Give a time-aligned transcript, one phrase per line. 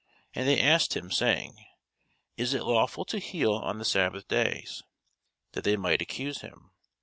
[0.33, 1.63] And they asked him, saying,
[2.35, 4.81] Is it lawful to heal on the sabbath days?
[5.51, 6.71] that they might accuse him.